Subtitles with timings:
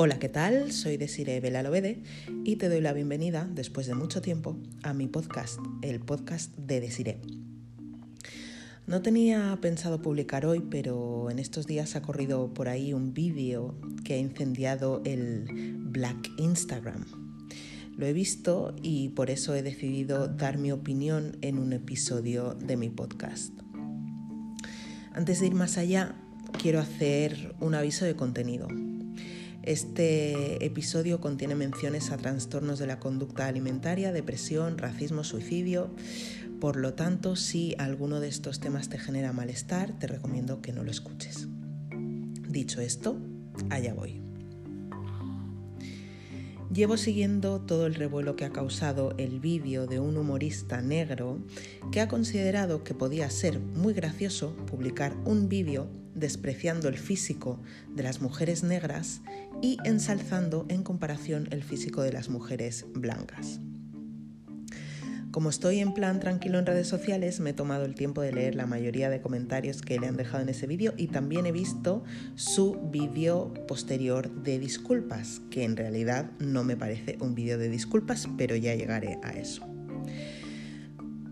[0.00, 0.70] Hola, ¿qué tal?
[0.70, 2.04] Soy Desiree Belalobede
[2.44, 6.80] y te doy la bienvenida, después de mucho tiempo, a mi podcast, el podcast de
[6.80, 7.20] Desiree.
[8.86, 13.74] No tenía pensado publicar hoy, pero en estos días ha corrido por ahí un vídeo
[14.04, 17.27] que ha incendiado el Black Instagram.
[17.98, 22.76] Lo he visto y por eso he decidido dar mi opinión en un episodio de
[22.76, 23.52] mi podcast.
[25.12, 26.14] Antes de ir más allá,
[26.62, 28.68] quiero hacer un aviso de contenido.
[29.64, 35.90] Este episodio contiene menciones a trastornos de la conducta alimentaria, depresión, racismo, suicidio.
[36.60, 40.84] Por lo tanto, si alguno de estos temas te genera malestar, te recomiendo que no
[40.84, 41.48] lo escuches.
[42.48, 43.18] Dicho esto,
[43.70, 44.27] allá voy.
[46.72, 51.38] Llevo siguiendo todo el revuelo que ha causado el vídeo de un humorista negro
[51.90, 57.58] que ha considerado que podía ser muy gracioso publicar un vídeo despreciando el físico
[57.94, 59.22] de las mujeres negras
[59.62, 63.60] y ensalzando en comparación el físico de las mujeres blancas.
[65.38, 68.56] Como estoy en plan tranquilo en redes sociales, me he tomado el tiempo de leer
[68.56, 72.02] la mayoría de comentarios que le han dejado en ese vídeo y también he visto
[72.34, 78.28] su vídeo posterior de disculpas, que en realidad no me parece un vídeo de disculpas,
[78.36, 79.64] pero ya llegaré a eso.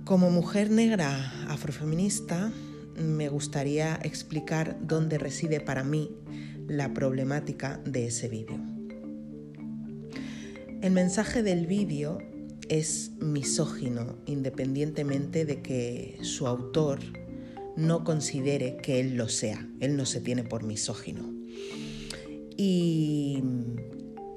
[0.04, 2.52] Como mujer negra afrofeminista,
[2.96, 6.12] me gustaría explicar dónde reside para mí
[6.68, 8.60] la problemática de ese vídeo.
[10.80, 12.18] El mensaje del vídeo
[12.68, 17.00] es misógino independientemente de que su autor
[17.76, 19.68] no considere que él lo sea.
[19.80, 21.32] Él no se tiene por misógino.
[22.56, 23.42] Y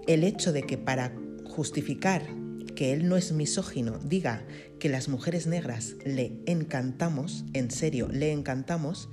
[0.07, 2.27] el hecho de que para justificar
[2.75, 4.45] que él no es misógino diga
[4.79, 9.09] que las mujeres negras le encantamos, en serio, le encantamos,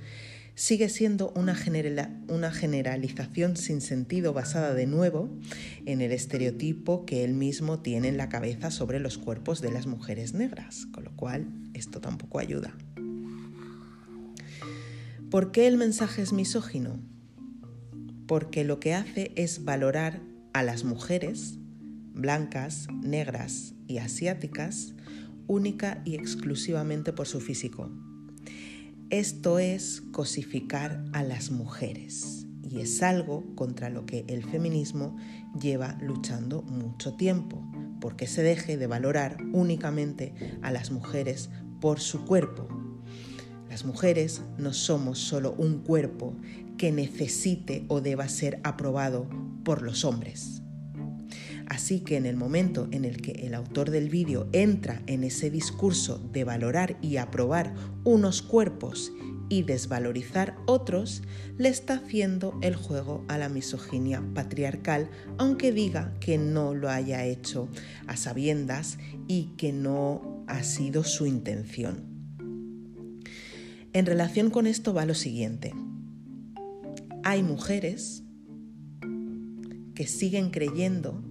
[0.57, 5.29] sigue siendo una, generalización sin sentido basada de nuevo
[5.85, 9.85] en el estereotipo que él mismo tiene en la cabeza sobre los cuerpos de las
[9.85, 11.45] mujeres negras, con lo cual
[11.75, 12.73] esto tampoco ayuda.
[15.29, 16.99] ¿Por qué el mensaje es misógino?
[18.25, 20.23] Porque lo que hace es valorar
[20.53, 21.59] a las mujeres
[22.15, 24.95] blancas, negras y asiáticas
[25.45, 27.91] única y exclusivamente por su físico.
[29.09, 35.15] Esto es cosificar a las mujeres y es algo contra lo que el feminismo
[35.57, 37.65] lleva luchando mucho tiempo,
[38.01, 42.67] porque se deje de valorar únicamente a las mujeres por su cuerpo.
[43.69, 46.35] Las mujeres no somos solo un cuerpo
[46.77, 49.29] que necesite o deba ser aprobado
[49.63, 50.63] por los hombres.
[51.67, 55.49] Así que en el momento en el que el autor del vídeo entra en ese
[55.49, 57.73] discurso de valorar y aprobar
[58.05, 59.11] unos cuerpos
[59.49, 61.23] y desvalorizar otros,
[61.57, 67.25] le está haciendo el juego a la misoginia patriarcal, aunque diga que no lo haya
[67.25, 67.67] hecho
[68.07, 68.97] a sabiendas
[69.27, 72.05] y que no ha sido su intención.
[73.91, 75.73] En relación con esto va lo siguiente.
[77.23, 78.23] Hay mujeres
[79.95, 81.26] que siguen creyendo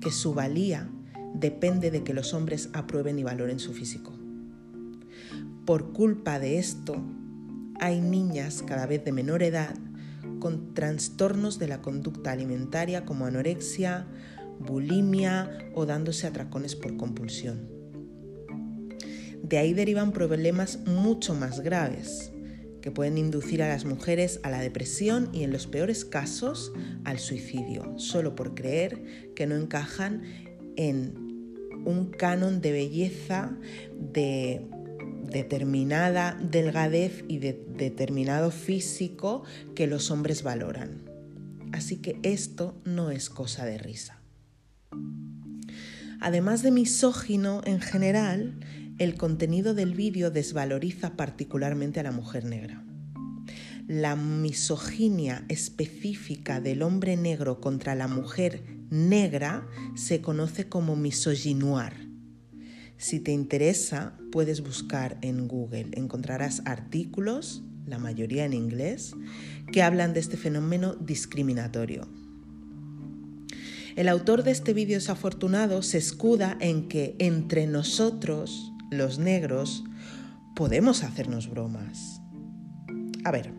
[0.00, 0.88] que su valía
[1.34, 4.12] depende de que los hombres aprueben y valoren su físico.
[5.64, 7.02] Por culpa de esto,
[7.80, 9.74] hay niñas cada vez de menor edad
[10.38, 14.06] con trastornos de la conducta alimentaria como anorexia,
[14.58, 17.68] bulimia o dándose atracones por compulsión.
[19.42, 22.32] De ahí derivan problemas mucho más graves,
[22.86, 27.18] que pueden inducir a las mujeres a la depresión y en los peores casos al
[27.18, 30.22] suicidio, solo por creer que no encajan
[30.76, 31.16] en
[31.84, 33.50] un canon de belleza
[33.92, 34.68] de
[35.24, 39.42] determinada delgadez y de determinado físico
[39.74, 41.10] que los hombres valoran.
[41.72, 44.22] Así que esto no es cosa de risa.
[46.20, 48.60] Además de misógino en general,
[48.98, 52.82] el contenido del vídeo desvaloriza particularmente a la mujer negra.
[53.86, 62.10] La misoginia específica del hombre negro contra la mujer negra se conoce como misogynoir.
[62.96, 65.90] Si te interesa, puedes buscar en Google.
[65.92, 69.12] Encontrarás artículos, la mayoría en inglés,
[69.70, 72.08] que hablan de este fenómeno discriminatorio.
[73.94, 79.84] El autor de este vídeo desafortunado se escuda en que entre nosotros los negros,
[80.54, 82.20] podemos hacernos bromas.
[83.24, 83.52] A ver,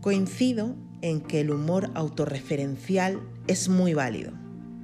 [0.00, 4.32] coincido en que el humor autorreferencial es muy válido.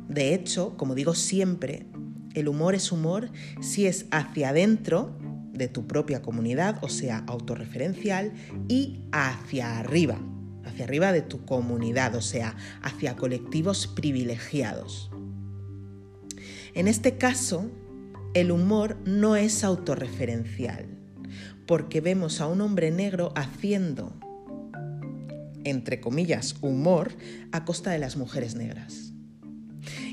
[0.09, 1.87] De hecho, como digo siempre,
[2.35, 3.31] El humor es humor
[3.61, 5.19] si es hacia adentro
[5.53, 8.33] de tu propia comunidad, o sea, autorreferencial,
[8.69, 10.19] y hacia arriba,
[10.65, 15.11] hacia arriba de tu comunidad, o sea, hacia colectivos privilegiados.
[16.75, 17.71] En este caso,
[18.35, 20.87] el humor no es autorreferencial,
[21.67, 24.15] porque vemos a un hombre negro haciendo,
[25.65, 27.13] entre comillas, humor
[27.53, 29.13] a costa de las mujeres negras.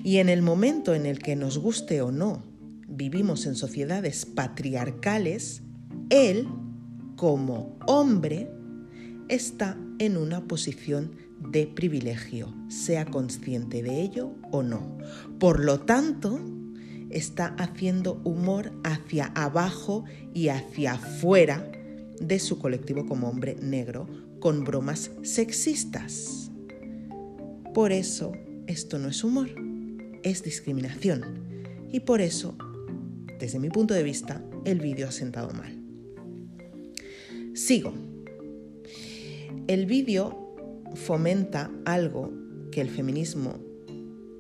[0.04, 2.44] Y en el momento en el que nos guste o no
[2.88, 5.62] vivimos en sociedades patriarcales,
[6.10, 6.48] él,
[7.16, 8.52] como hombre,
[9.30, 14.98] está en una posición de privilegio, sea consciente de ello o no.
[15.40, 16.40] Por lo tanto,
[17.10, 21.72] está haciendo humor hacia abajo y hacia afuera
[22.20, 24.08] de su colectivo como hombre negro
[24.40, 26.52] con bromas sexistas.
[27.74, 28.34] Por eso,
[28.68, 29.50] esto no es humor,
[30.24, 31.24] es discriminación.
[31.92, 32.56] Y por eso,
[33.40, 35.76] desde mi punto de vista, el vídeo ha sentado mal.
[37.54, 37.94] Sigo.
[39.68, 40.56] El vídeo
[40.96, 42.32] fomenta algo
[42.72, 43.56] que el feminismo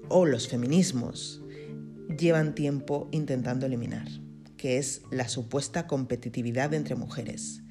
[0.09, 1.43] o los feminismos
[2.19, 4.07] llevan tiempo intentando eliminar,
[4.57, 7.63] que es la supuesta competitividad entre mujeres.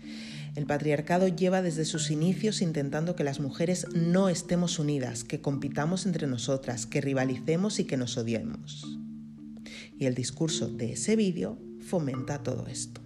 [0.57, 6.07] El patriarcado lleva desde sus inicios intentando que las mujeres no estemos unidas, que compitamos
[6.07, 8.99] entre nosotras, que rivalicemos y que nos odiemos.
[9.99, 13.01] Y el discurso de ese vídeo fomenta todo esto.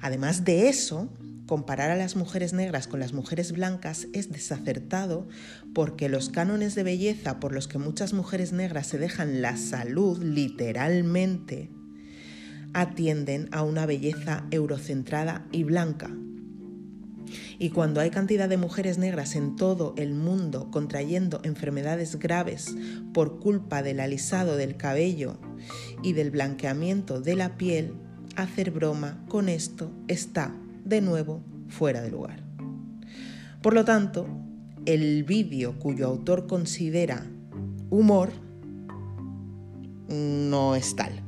[0.00, 1.12] Además de eso,
[1.46, 5.28] comparar a las mujeres negras con las mujeres blancas es desacertado
[5.74, 10.22] porque los cánones de belleza por los que muchas mujeres negras se dejan la salud
[10.22, 11.70] literalmente
[12.72, 16.10] atienden a una belleza eurocentrada y blanca.
[17.58, 22.74] Y cuando hay cantidad de mujeres negras en todo el mundo contrayendo enfermedades graves
[23.12, 25.38] por culpa del alisado del cabello
[26.02, 27.94] y del blanqueamiento de la piel,
[28.36, 32.42] hacer broma con esto está de nuevo fuera de lugar.
[33.62, 34.26] Por lo tanto,
[34.86, 37.26] el vídeo cuyo autor considera
[37.90, 38.30] humor
[40.08, 41.22] no es tal.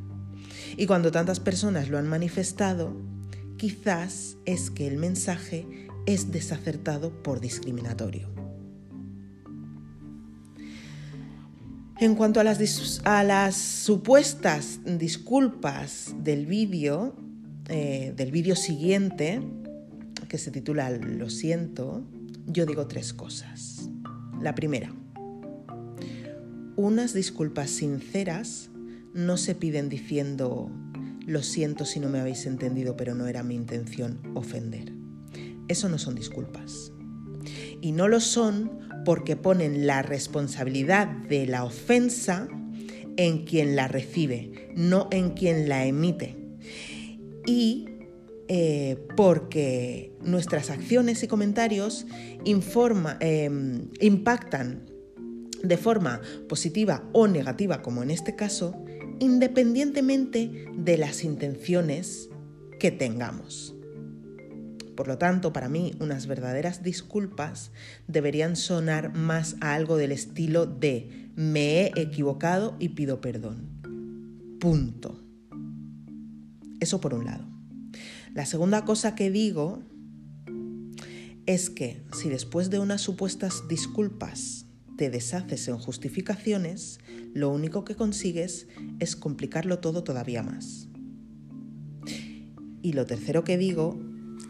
[0.76, 2.94] Y cuando tantas personas lo han manifestado,
[3.56, 5.66] quizás es que el mensaje
[6.04, 8.28] es desacertado por discriminatorio.
[11.98, 17.14] En cuanto a las, a las supuestas disculpas del vídeo,
[17.68, 19.40] eh, del vídeo siguiente,
[20.28, 22.04] que se titula Lo siento,
[22.46, 23.88] yo digo tres cosas.
[24.40, 24.94] La primera,
[26.76, 28.70] unas disculpas sinceras
[29.14, 30.70] no se piden diciendo,
[31.26, 34.92] lo siento si no me habéis entendido, pero no era mi intención ofender.
[35.68, 36.92] Eso no son disculpas.
[37.80, 42.48] Y no lo son porque ponen la responsabilidad de la ofensa
[43.16, 46.45] en quien la recibe, no en quien la emite.
[47.46, 47.86] Y
[48.48, 52.06] eh, porque nuestras acciones y comentarios
[52.44, 54.86] em, impactan
[55.62, 58.84] de forma positiva o negativa, como en este caso,
[59.18, 62.28] independientemente de las intenciones
[62.78, 63.74] que tengamos.
[64.94, 67.72] Por lo tanto, para mí, unas verdaderas disculpas
[68.06, 73.68] deberían sonar más a algo del estilo de me he equivocado y pido perdón.
[74.60, 75.25] Punto.
[76.86, 77.44] Eso por un lado.
[78.32, 79.82] La segunda cosa que digo
[81.44, 84.66] es que si después de unas supuestas disculpas
[84.96, 87.00] te deshaces en justificaciones,
[87.34, 88.68] lo único que consigues
[89.00, 90.86] es complicarlo todo todavía más.
[92.82, 93.98] Y lo tercero que digo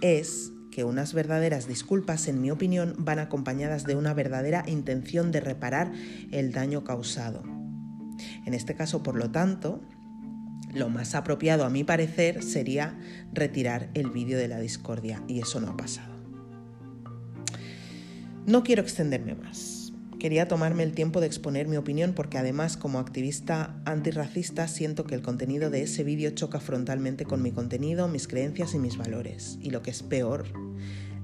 [0.03, 5.41] es que unas verdaderas disculpas, en mi opinión, van acompañadas de una verdadera intención de
[5.41, 5.91] reparar
[6.33, 7.45] el daño causado.
[8.45, 9.81] En este caso, por lo tanto,
[10.77, 12.99] lo más apropiado a mi parecer sería
[13.33, 16.15] retirar el vídeo de la discordia y eso no ha pasado.
[18.47, 19.93] No quiero extenderme más.
[20.21, 25.15] Quería tomarme el tiempo de exponer mi opinión porque además como activista antirracista siento que
[25.15, 29.59] el contenido de ese vídeo choca frontalmente con mi contenido, mis creencias y mis valores.
[29.61, 30.47] Y lo que es peor,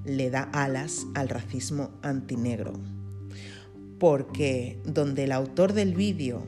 [0.05, 2.73] le da alas al racismo antinegro.
[3.99, 6.45] Porque donde el autor del vídeo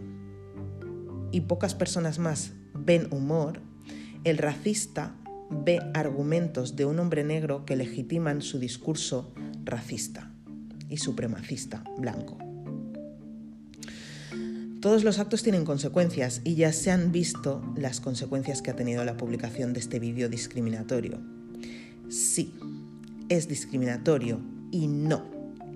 [1.31, 2.53] y pocas personas más
[2.85, 3.59] ven humor,
[4.23, 5.15] el racista
[5.49, 10.31] ve argumentos de un hombre negro que legitiman su discurso racista
[10.89, 12.37] y supremacista blanco.
[14.81, 19.03] Todos los actos tienen consecuencias y ya se han visto las consecuencias que ha tenido
[19.03, 21.19] la publicación de este vídeo discriminatorio.
[22.07, 22.53] Sí,
[23.29, 24.39] es discriminatorio
[24.71, 25.25] y no,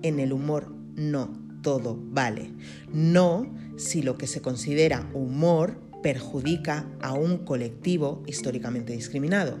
[0.02, 2.52] en el humor no todo vale.
[2.92, 9.58] No si lo que se considera humor perjudica a un colectivo históricamente discriminado.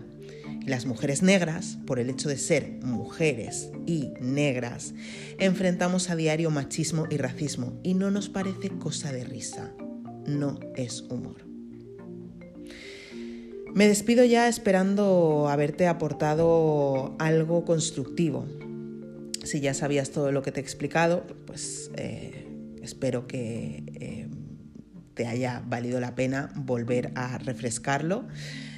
[0.66, 4.92] las mujeres negras, por el hecho de ser mujeres y negras,
[5.38, 9.72] enfrentamos a diario machismo y racismo y no nos parece cosa de risa,
[10.26, 11.50] no es humor.
[13.74, 18.46] Me despido ya esperando haberte aportado algo constructivo.
[19.44, 22.46] Si ya sabías todo lo que te he explicado, pues eh,
[22.82, 24.28] espero que eh,
[25.20, 28.26] te haya valido la pena volver a refrescarlo.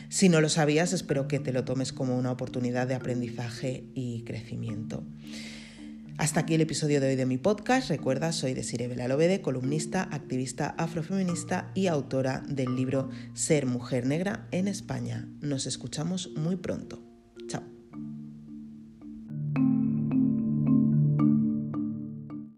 [0.08, 4.22] Si no lo sabías, espero que te lo tomes como una oportunidad de aprendizaje y
[4.22, 5.04] crecimiento.
[6.18, 7.90] Hasta aquí el episodio de hoy de mi podcast.
[7.90, 14.66] Recuerda, soy Desiree Belalobede, columnista, activista afrofeminista y autora del libro Ser Mujer Negra en
[14.66, 15.28] España.
[15.40, 17.12] Nos escuchamos muy pronto.